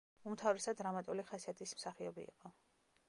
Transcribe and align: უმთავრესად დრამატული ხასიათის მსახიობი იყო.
უმთავრესად 0.29 0.79
დრამატული 0.79 1.27
ხასიათის 1.33 1.75
მსახიობი 1.81 2.27
იყო. 2.35 2.53